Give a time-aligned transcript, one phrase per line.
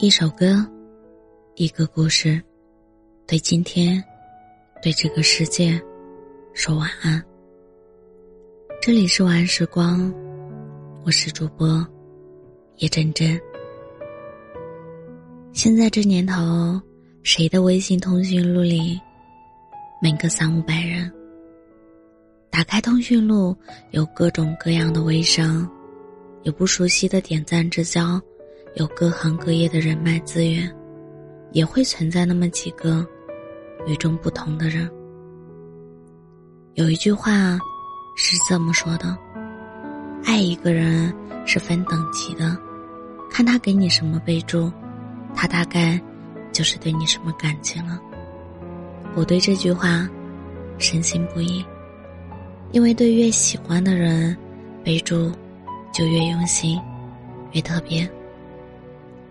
[0.00, 0.64] 一首歌，
[1.56, 2.40] 一个故事，
[3.26, 4.02] 对今天，
[4.80, 5.80] 对这个世界，
[6.54, 7.20] 说晚安。
[8.80, 10.14] 这里是晚安时光，
[11.04, 11.84] 我是主播
[12.76, 13.36] 叶真真。
[15.52, 16.80] 现在这年头，
[17.24, 18.96] 谁的微信通讯录里，
[20.00, 21.12] 每个三五百人？
[22.50, 23.52] 打开通讯录，
[23.90, 25.68] 有各种各样的微商，
[26.44, 28.22] 有不熟悉的点赞之交。
[28.78, 30.72] 有各行各业的人脉资源，
[31.50, 33.04] 也会存在那么几个
[33.88, 34.88] 与众不同的人。
[36.74, 37.58] 有一句话
[38.16, 39.18] 是这么说的
[40.24, 41.12] ：“爱一个人
[41.44, 42.56] 是分等级的，
[43.28, 44.70] 看他给你什么备注，
[45.34, 46.00] 他大概
[46.52, 48.00] 就是对你什么感情了。”
[49.16, 50.08] 我对这句话
[50.78, 51.64] 深信不疑，
[52.70, 54.36] 因为对越喜欢的人，
[54.84, 55.32] 备注
[55.92, 56.80] 就越用心，
[57.50, 58.08] 越特别。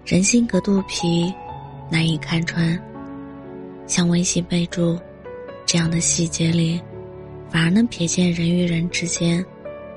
[0.07, 1.33] 人心隔肚皮，
[1.91, 2.81] 难以看穿。
[3.87, 4.97] 像微信备注
[5.65, 6.81] 这样的细节里，
[7.49, 9.45] 反而能瞥见人与人之间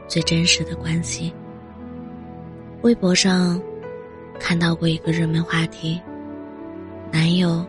[0.08, 1.32] 最真实的关系。
[2.82, 3.62] 微博上
[4.40, 6.00] 看到过一个热门话题：
[7.12, 7.64] 男友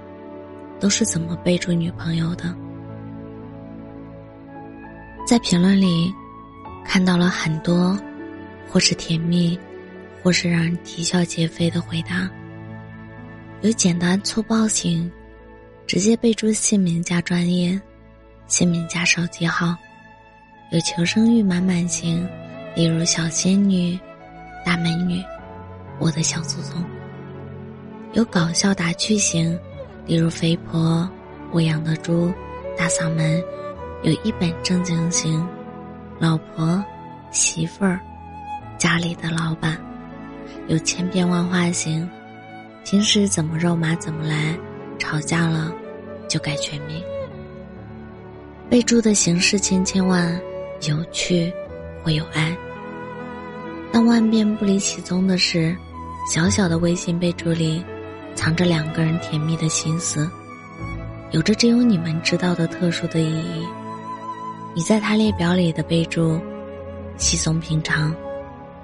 [0.80, 2.52] 都是怎么备注女朋友的？
[5.28, 6.12] 在评论里
[6.84, 7.96] 看到了很多，
[8.68, 9.56] 或是甜蜜。
[10.24, 12.30] 或是让人啼笑皆非的回答，
[13.62, 15.12] 有简单粗暴型，
[15.88, 17.80] 直接备注姓名加专业，
[18.48, 19.76] 姓名加手机号；
[20.72, 22.28] 有求生欲满满型，
[22.76, 24.00] 例如小仙女、
[24.64, 25.24] 大美女、
[26.00, 26.84] 我的小祖宗；
[28.14, 29.60] 有搞笑打趣型，
[30.06, 31.10] 例如肥婆、
[31.52, 32.32] 我养的猪、
[32.78, 33.42] 大嗓门；
[34.04, 35.44] 有一本正经型，
[36.20, 36.84] 老婆、
[37.32, 38.00] 媳妇儿、
[38.78, 39.80] 家里的老板。
[40.68, 42.10] 有千变万化型，
[42.86, 44.58] 平时怎么肉麻怎么来，
[44.98, 45.72] 吵架了
[46.28, 47.04] 就改全名。
[48.70, 50.40] 备注的形式千千万，
[50.88, 51.52] 有趣
[52.04, 52.56] 或有爱，
[53.92, 55.76] 但万变不离其宗的是，
[56.34, 57.84] 小小的微信备注里，
[58.34, 60.30] 藏着两个人甜蜜的心思，
[61.32, 63.68] 有着只有你们知道的特殊的意义。
[64.74, 66.40] 你在他列表里的备注，
[67.18, 68.16] 稀松平常，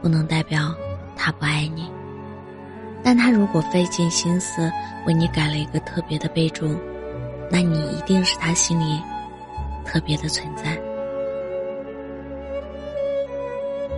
[0.02, 0.76] 不能代表。
[1.18, 1.90] 他不爱你，
[3.04, 4.72] 但他如果费尽心思
[5.06, 6.78] 为你改了一个特别的备注，
[7.52, 9.02] 那你一定是他心里
[9.84, 10.78] 特别的存在。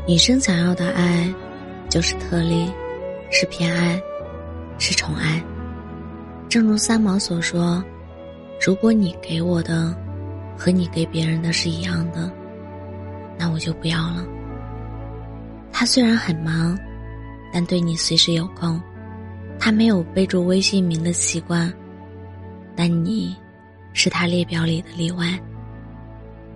[0.07, 1.31] 女生想要的爱，
[1.89, 2.71] 就是特例，
[3.29, 4.01] 是偏爱，
[4.79, 5.43] 是宠爱。
[6.47, 7.83] 正如三毛所说
[8.65, 9.95] ：“如果你给我的
[10.57, 12.31] 和你给别人的是一样的，
[13.37, 14.25] 那我就不要了。”
[15.71, 16.75] 他虽然很忙。
[17.51, 18.81] 但对你随时有空，
[19.59, 21.73] 他没有备注微信名的习惯，
[22.75, 23.35] 但你
[23.93, 25.39] 是他列表里的例外。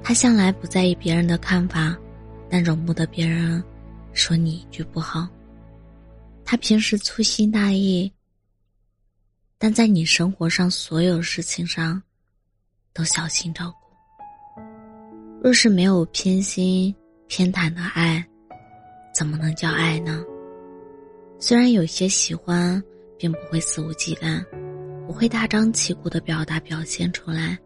[0.03, 1.95] 他向来不在意别人的看法，
[2.49, 3.63] 但容不得别人
[4.13, 5.27] 说你一句不好。
[6.45, 8.11] 他平时粗心大意，
[9.57, 12.01] 但在你生活上所有事情上
[12.93, 14.61] 都小心照顾。
[15.41, 16.93] 若是没有偏心
[17.27, 18.25] 偏袒的爱，
[19.13, 20.23] 怎么能叫爱呢？
[21.45, 22.81] 虽然有些喜欢，
[23.17, 24.41] 并不会肆无忌惮，
[25.05, 27.59] 不会大张旗鼓的表达表现出来，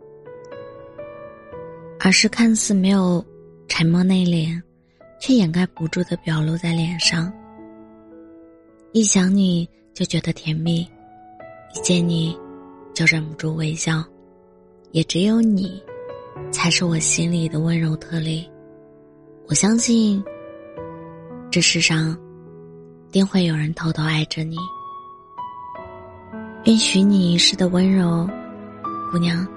[2.00, 3.24] 而是看似没有
[3.68, 4.60] 沉默内敛，
[5.22, 7.32] 却掩盖不住的表露在脸上。
[8.94, 10.80] 一想你就觉得甜蜜，
[11.76, 12.36] 一见你
[12.96, 14.04] 就忍不住微笑，
[14.90, 15.80] 也只有你，
[16.52, 18.50] 才是我心里的温柔特例。
[19.48, 20.24] 我相信，
[21.52, 22.18] 这世上。
[23.12, 24.58] 定会有人偷偷爱着你，
[26.66, 28.30] 愿许你一世的温柔，
[29.12, 29.48] 姑娘。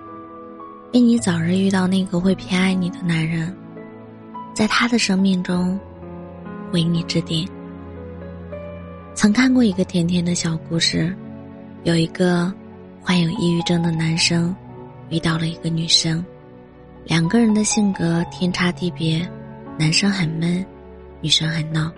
[0.92, 3.56] 愿你早日遇到那个会偏爱你的男人，
[4.54, 5.78] 在他的生命中，
[6.72, 7.48] 为你指定。
[9.14, 11.14] 曾看过一个甜甜的小故事，
[11.84, 12.52] 有一个
[13.02, 14.54] 患有抑郁症的男生，
[15.10, 16.24] 遇到了一个女生，
[17.04, 19.28] 两个人的性格天差地别，
[19.78, 20.64] 男生很闷，
[21.20, 21.92] 女生很闹。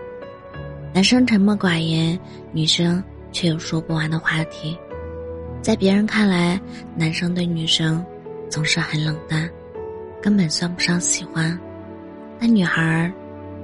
[0.95, 2.19] 男生沉默寡言，
[2.53, 3.03] 女生
[3.33, 4.77] 却有说不完的话题。
[5.63, 6.61] 在别人看来，
[6.95, 8.05] 男生对女生
[8.51, 9.49] 总是很冷淡，
[10.21, 11.59] 根本算不上喜欢。
[12.39, 13.11] 但女孩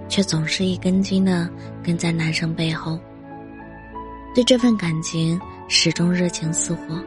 [0.08, 1.46] 却总是一根筋的
[1.82, 2.98] 跟在男生背后，
[4.34, 5.38] 对这份感情
[5.69, 6.98] 始终热情似火。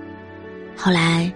[0.76, 1.34] 后来，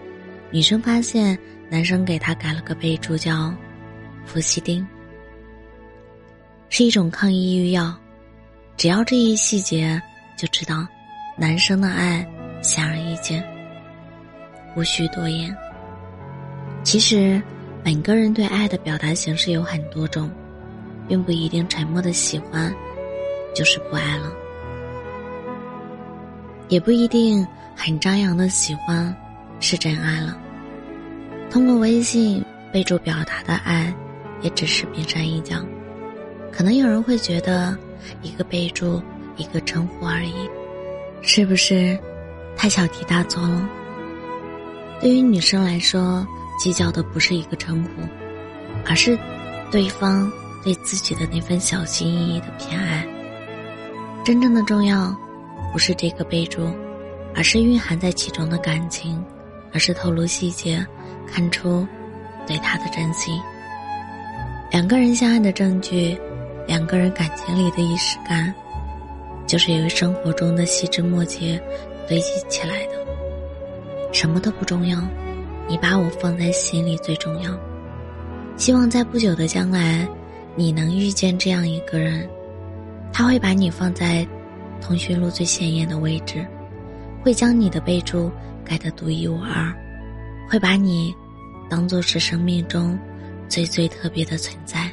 [0.52, 1.36] 女生发现
[1.70, 3.52] 男生给她改了个备注，叫
[4.28, 4.86] “氟西汀”，
[6.70, 7.98] 是一种抗抑郁药。
[8.78, 10.02] 只要这一细节，
[10.36, 10.86] 就知道
[11.38, 12.28] 男生的爱
[12.62, 13.44] 显而易见，
[14.76, 15.56] 无需多言。
[16.84, 17.42] 其实，
[17.84, 20.30] 每个人对爱的表达形式有很多种，
[21.08, 22.74] 并不一定沉默的喜欢
[23.56, 24.32] 就是不爱了，
[26.68, 29.16] 也不一定很张扬的喜欢
[29.62, 30.38] 是真爱了。
[31.50, 32.44] 通过微信
[32.74, 33.94] 备注表达的爱，
[34.42, 35.56] 也只是冰山一角。
[36.52, 37.78] 可能有人会觉得，
[38.22, 39.02] 一个备注，
[39.38, 40.34] 一个称呼而已，
[41.22, 41.98] 是不是
[42.56, 43.70] 太小题大做了？
[45.02, 46.26] 对于女生来说，
[46.60, 47.90] 计较的不是一个称呼，
[48.86, 49.18] 而是
[49.72, 50.32] 对方
[50.64, 53.06] 对自己的那份小心翼翼的偏爱。
[54.24, 55.16] 真正的重要，
[55.72, 56.70] 不是这个备注，
[57.36, 59.24] 而是蕴含在其中的感情，
[59.74, 60.86] 而是透露细节。
[61.28, 61.86] 看出
[62.46, 63.42] 对他的真心。
[64.72, 66.16] 两个人相爱的证据，
[66.68, 68.54] 两个人感情里的仪式感，
[69.46, 71.62] 就是由于生活中的细枝末节
[72.08, 72.94] 堆积起来的。
[74.12, 75.00] 什么都不重要，
[75.68, 77.52] 你把我放在心里最重要。
[78.58, 80.08] 希望在不久的将来，
[80.56, 82.28] 你能遇见这样一个人，
[83.12, 84.26] 他会把你放在
[84.82, 86.46] 通讯录最显眼的位置，
[87.22, 88.32] 会将你的备注
[88.64, 89.74] 改得独一无二。
[90.48, 91.14] 会把你
[91.70, 92.98] 当做是生命中
[93.50, 94.90] 最最特别的存在。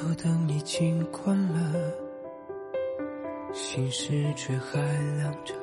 [0.00, 1.92] 床头灯已经关了，
[3.52, 4.80] 心事却还
[5.18, 5.54] 亮着。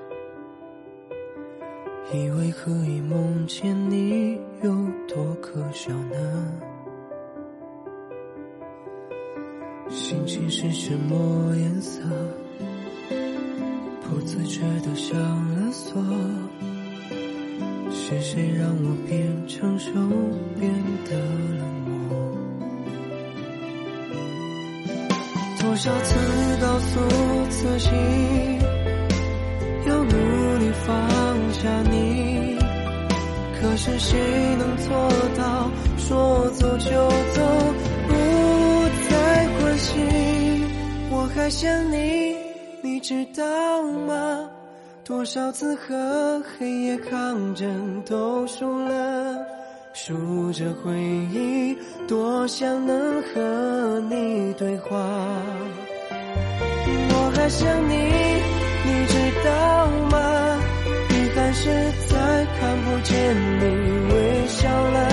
[2.13, 4.71] 以为可以梦见你有
[5.07, 6.51] 多可笑呢？
[9.89, 12.03] 心情是什么颜色？
[14.03, 15.17] 不自觉的上
[15.55, 15.99] 了锁。
[17.89, 19.91] 是谁让我变成熟，
[20.59, 20.71] 变
[21.05, 21.17] 得
[21.57, 21.86] 冷漠？
[25.77, 26.15] 多少次
[26.59, 26.99] 告诉
[27.51, 27.89] 自己
[29.85, 32.57] 要努力放下你。
[33.61, 34.19] 可是谁
[34.57, 34.89] 能做
[35.37, 35.69] 到
[35.99, 37.43] 说走就走，
[38.07, 38.13] 不
[39.07, 40.67] 再关心？
[41.11, 42.35] 我还想你，
[42.81, 44.49] 你知道吗？
[45.03, 49.45] 多少次和黑夜抗争都输了，
[49.99, 50.93] 数着回
[51.33, 51.75] 忆，
[52.07, 54.95] 多想能和你对话。
[57.09, 57.95] 我还想你，
[58.85, 60.15] 你知道吗？
[61.09, 61.63] 遗憾是
[62.07, 63.63] 再看不见你
[64.13, 65.09] 微笑了，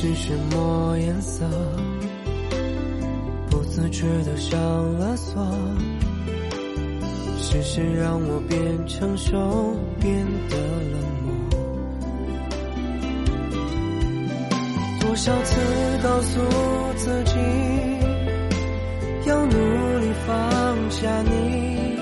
[0.00, 1.44] 是什么颜色？
[3.50, 4.56] 不自觉的上
[4.96, 5.44] 了锁。
[7.40, 10.56] 是谁让我变成熟，变得
[10.92, 11.34] 冷漠？
[15.00, 15.60] 多少次
[16.00, 16.40] 告诉
[16.94, 17.34] 自己
[19.26, 21.96] 要努力放下你，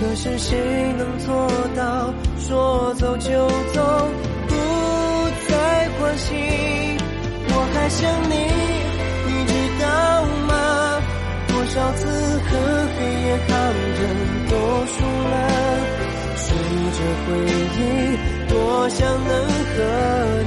[0.00, 3.30] 可是谁能做到说走就
[3.74, 4.08] 走？
[4.48, 4.54] 不
[5.46, 6.34] 再关心，
[14.86, 15.34] 输了，
[16.36, 16.44] 数
[16.96, 17.26] 着回
[17.76, 17.80] 忆，
[18.48, 18.54] 多
[18.88, 19.74] 想能和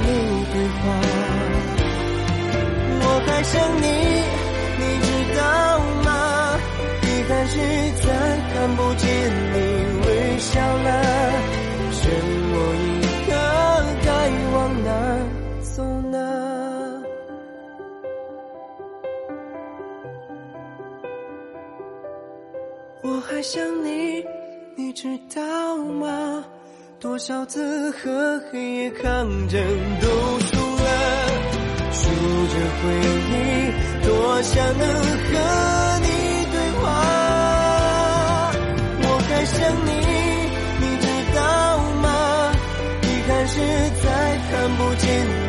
[0.02, 0.08] 你
[0.52, 0.82] 对话。
[3.02, 3.84] 我还想你，
[4.80, 5.40] 你知道
[6.04, 6.08] 吗？
[7.02, 7.54] 遗憾是
[8.02, 8.08] 再
[8.52, 9.02] 看不见
[9.52, 9.54] 你
[10.06, 10.88] 微笑了，
[11.92, 12.02] 漩
[12.50, 12.88] 涡一
[13.28, 13.32] 个，
[14.04, 14.08] 该
[14.52, 14.88] 往哪？
[15.62, 15.76] 走
[16.10, 16.16] 呢？
[23.02, 23.62] 我还想，
[24.90, 25.06] 你知
[25.36, 26.44] 道吗？
[26.98, 29.62] 多少次和黑夜抗争
[30.00, 30.08] 都
[30.40, 30.84] 输了，
[31.92, 32.08] 数
[32.48, 32.90] 着回
[33.30, 33.32] 忆，
[34.04, 35.30] 多想能和
[36.00, 36.08] 你
[36.50, 36.82] 对话。
[39.00, 39.56] 我还想
[39.86, 39.88] 你，
[40.80, 41.06] 你知
[41.36, 41.38] 道
[42.02, 42.50] 吗？
[43.04, 43.54] 遗憾是
[44.02, 44.04] 再
[44.50, 45.39] 看不见。